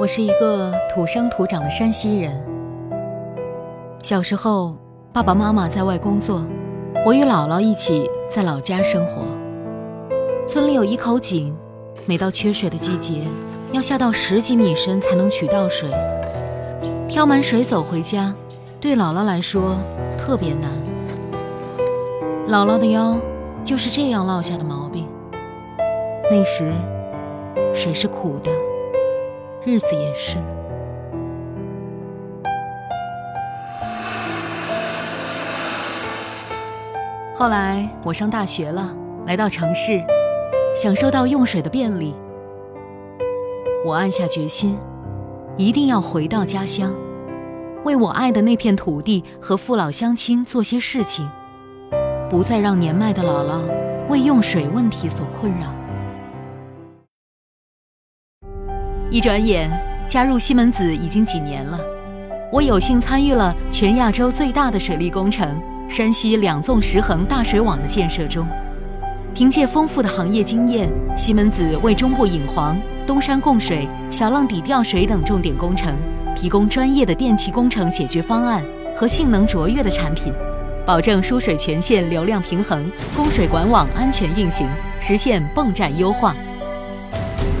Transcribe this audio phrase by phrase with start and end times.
[0.00, 2.32] 我是一个土生土长的山西人。
[4.02, 4.76] 小时候，
[5.12, 6.44] 爸爸妈妈在外工作，
[7.06, 9.22] 我与姥姥一起在老家生活。
[10.48, 11.56] 村里有一口井，
[12.06, 13.22] 每到缺水的季节，
[13.70, 15.88] 要下到十几米深才能取到水。
[17.08, 18.34] 挑满水走回家，
[18.80, 19.76] 对姥姥来说
[20.18, 20.70] 特别难。
[22.48, 23.16] 姥姥的腰
[23.62, 25.06] 就是这样落下的毛病。
[26.28, 26.72] 那时，
[27.72, 28.50] 水是苦的。
[29.66, 30.38] 日子也是。
[37.34, 38.94] 后来我上大学了，
[39.26, 40.02] 来到城市，
[40.76, 42.14] 享受到用水的便利。
[43.84, 44.78] 我暗下决心，
[45.56, 46.94] 一定要回到家乡，
[47.84, 51.28] 为我爱的那片土地和父老乡亲做些事情，
[52.30, 53.60] 不再让年迈的姥姥
[54.08, 55.83] 为用水问题所困扰。
[59.10, 59.70] 一转眼，
[60.08, 61.78] 加入西门子已经几年了。
[62.50, 68.46] 我有幸参与了全亚洲最大的水利工程——山西两纵十横大水网的建设中。
[69.34, 75.94] 凭借丰富的行业经验，西门子为中部引黄、东山供水、小浪底吊水等重点工程
[76.34, 78.64] 提供专业的电气工程解决方案
[78.96, 80.32] 和性能卓越的产品，
[80.86, 84.66] 保证输水全线流量平衡、供水管网安全运行，
[85.00, 86.34] 实现泵站优化。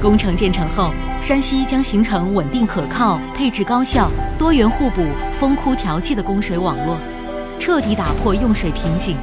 [0.00, 0.90] 工程建成后。
[1.24, 5.02] 山西将形成稳定可靠、配置高效、多元互补、
[5.40, 6.98] 丰枯调剂的供水网络，
[7.58, 9.16] 彻底打破用水瓶颈。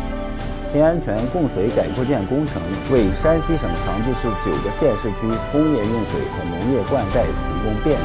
[0.73, 2.59] 新安全供水改扩建工程
[2.91, 8.03] 为山西省长治市九个县市区工业用水和农业灌溉提供便利。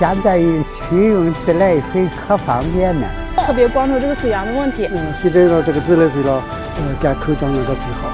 [0.00, 4.88] 现在取用自来水可方便了，特别关注这个水源的问题。
[4.90, 6.42] 嗯，随着了这个自来水了，
[6.78, 8.10] 呃，干口长那个最好。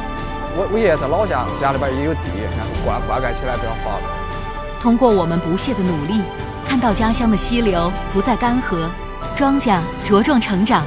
[0.54, 2.20] 我我爷爷在老家，家里边也有地，
[2.58, 4.23] 然后灌灌溉起来比较方便。
[4.84, 6.20] 通过我们不懈的努力，
[6.62, 8.86] 看到家乡的溪流不再干涸，
[9.34, 10.84] 庄稼茁壮成长，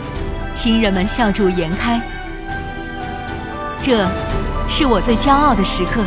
[0.53, 2.00] 亲人们笑逐颜开。
[3.81, 4.07] 这，
[4.69, 6.06] 是我最骄傲的时刻。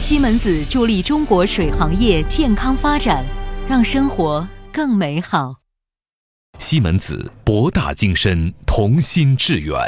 [0.00, 3.24] 西门子助力中国水行业健康发展，
[3.68, 5.54] 让生活更美好。
[6.58, 9.78] 西门子博大精深，同心致远。